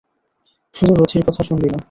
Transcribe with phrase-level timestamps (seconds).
[0.73, 1.79] শুধু রথির কথা শুনবি না।